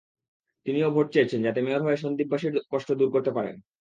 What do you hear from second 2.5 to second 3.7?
কষ্ট দূর করতে পারেন।